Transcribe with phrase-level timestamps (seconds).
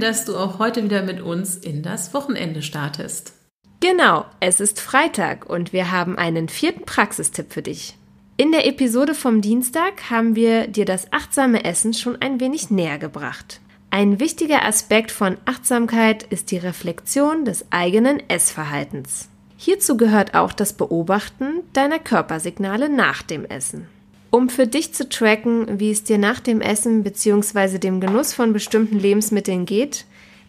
[0.00, 3.32] dass du auch heute wieder mit uns in das Wochenende startest.
[3.80, 7.96] Genau, es ist Freitag und wir haben einen vierten Praxistipp für dich.
[8.36, 12.98] In der Episode vom Dienstag haben wir dir das achtsame Essen schon ein wenig näher
[12.98, 13.60] gebracht.
[13.90, 19.28] Ein wichtiger Aspekt von Achtsamkeit ist die Reflexion des eigenen Essverhaltens.
[19.56, 23.88] Hierzu gehört auch das Beobachten deiner Körpersignale nach dem Essen.
[24.30, 27.78] Um für dich zu tracken, wie es dir nach dem Essen bzw.
[27.78, 30.04] dem Genuss von bestimmten Lebensmitteln geht,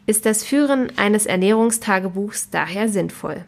[0.05, 3.45] ist das Führen eines Ernährungstagebuchs daher sinnvoll.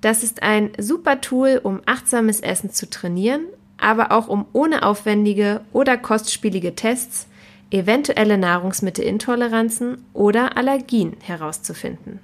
[0.00, 3.42] Das ist ein super Tool, um achtsames Essen zu trainieren,
[3.78, 7.26] aber auch um ohne aufwendige oder kostspielige Tests
[7.70, 12.20] eventuelle Nahrungsmittelintoleranzen oder Allergien herauszufinden.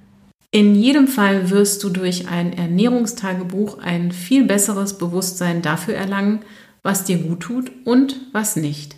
[0.51, 6.41] In jedem Fall wirst du durch ein Ernährungstagebuch ein viel besseres Bewusstsein dafür erlangen,
[6.83, 8.95] was dir gut tut und was nicht.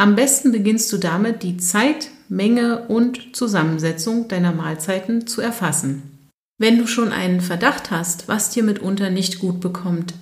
[0.00, 6.30] Am besten beginnst du damit, die Zeit, Menge und Zusammensetzung deiner Mahlzeiten zu erfassen.
[6.58, 10.14] Wenn du schon einen Verdacht hast, was dir mitunter nicht gut bekommt,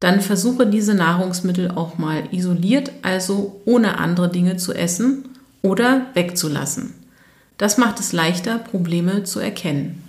[0.00, 5.26] dann versuche diese Nahrungsmittel auch mal isoliert, also ohne andere Dinge zu essen
[5.62, 6.94] oder wegzulassen.
[7.56, 10.02] Das macht es leichter, Probleme zu erkennen.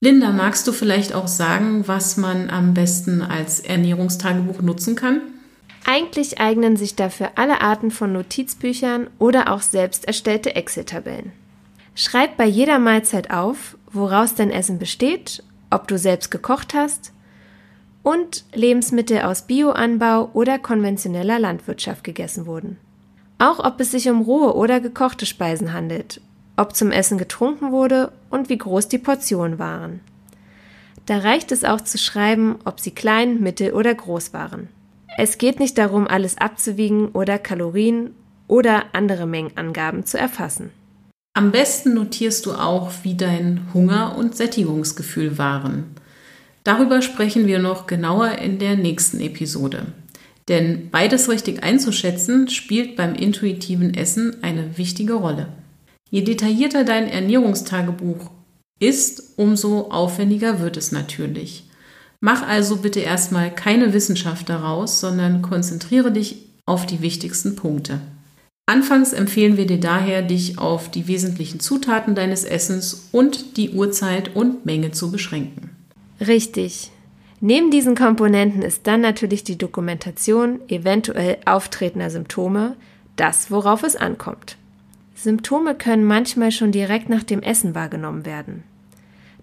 [0.00, 5.20] Linda, magst du vielleicht auch sagen, was man am besten als Ernährungstagebuch nutzen kann?
[5.84, 11.32] Eigentlich eignen sich dafür alle Arten von Notizbüchern oder auch selbst erstellte Excel-Tabellen.
[11.94, 17.12] Schreib bei jeder Mahlzeit auf, woraus dein Essen besteht, ob du selbst gekocht hast
[18.02, 22.78] und Lebensmittel aus Bioanbau oder konventioneller Landwirtschaft gegessen wurden.
[23.38, 26.20] Auch ob es sich um rohe oder gekochte Speisen handelt,
[26.56, 30.00] ob zum Essen getrunken wurde und wie groß die Portionen waren.
[31.06, 34.68] Da reicht es auch zu schreiben, ob sie klein, mittel oder groß waren.
[35.18, 38.14] Es geht nicht darum, alles abzuwiegen oder Kalorien
[38.48, 40.70] oder andere Mengenangaben zu erfassen.
[41.34, 45.94] Am besten notierst du auch, wie dein Hunger und Sättigungsgefühl waren.
[46.64, 49.86] Darüber sprechen wir noch genauer in der nächsten Episode.
[50.48, 55.48] Denn beides richtig einzuschätzen spielt beim intuitiven Essen eine wichtige Rolle.
[56.10, 58.30] Je detaillierter dein Ernährungstagebuch
[58.78, 61.64] ist, umso aufwendiger wird es natürlich.
[62.24, 67.98] Mach also bitte erstmal keine Wissenschaft daraus, sondern konzentriere dich auf die wichtigsten Punkte.
[68.64, 74.36] Anfangs empfehlen wir dir daher, dich auf die wesentlichen Zutaten deines Essens und die Uhrzeit
[74.36, 75.70] und Menge zu beschränken.
[76.20, 76.92] Richtig.
[77.40, 82.76] Neben diesen Komponenten ist dann natürlich die Dokumentation eventuell auftretender Symptome
[83.16, 84.56] das, worauf es ankommt.
[85.16, 88.62] Symptome können manchmal schon direkt nach dem Essen wahrgenommen werden.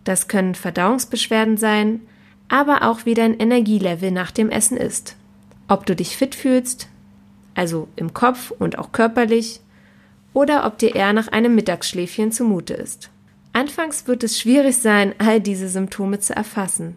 [0.06, 2.00] Das können Verdauungsbeschwerden sein,
[2.50, 5.16] aber auch wie dein Energielevel nach dem Essen ist.
[5.68, 6.88] Ob du dich fit fühlst,
[7.56, 9.62] also im Kopf und auch körperlich,
[10.34, 13.10] oder ob dir eher nach einem Mittagsschläfchen zumute ist.
[13.54, 16.96] Anfangs wird es schwierig sein, all diese Symptome zu erfassen.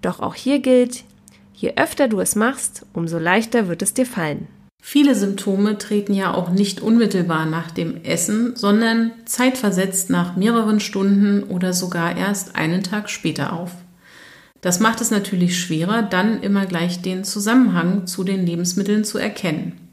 [0.00, 1.04] Doch auch hier gilt,
[1.54, 4.46] je öfter du es machst, umso leichter wird es dir fallen.
[4.80, 11.42] Viele Symptome treten ja auch nicht unmittelbar nach dem Essen, sondern zeitversetzt nach mehreren Stunden
[11.42, 13.72] oder sogar erst einen Tag später auf.
[14.60, 19.88] Das macht es natürlich schwerer, dann immer gleich den Zusammenhang zu den Lebensmitteln zu erkennen.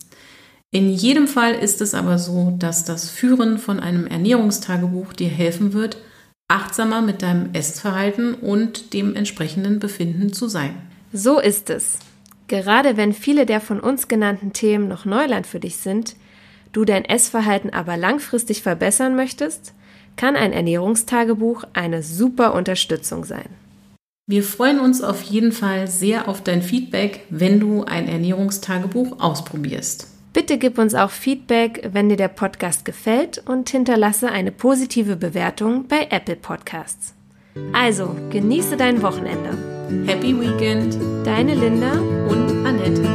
[0.71, 5.73] In jedem Fall ist es aber so, dass das Führen von einem Ernährungstagebuch dir helfen
[5.73, 5.97] wird,
[6.47, 10.75] achtsamer mit deinem Essverhalten und dem entsprechenden Befinden zu sein.
[11.13, 11.99] So ist es.
[12.47, 16.15] Gerade wenn viele der von uns genannten Themen noch Neuland für dich sind,
[16.73, 19.73] du dein Essverhalten aber langfristig verbessern möchtest,
[20.17, 23.49] kann ein Ernährungstagebuch eine super Unterstützung sein.
[24.27, 30.07] Wir freuen uns auf jeden Fall sehr auf dein Feedback, wenn du ein Ernährungstagebuch ausprobierst.
[30.33, 35.87] Bitte gib uns auch Feedback, wenn dir der Podcast gefällt und hinterlasse eine positive Bewertung
[35.87, 37.13] bei Apple Podcasts.
[37.71, 39.55] Also, genieße dein Wochenende.
[40.07, 40.97] Happy Weekend.
[41.23, 41.91] Deine Linda
[42.27, 43.14] und Annette.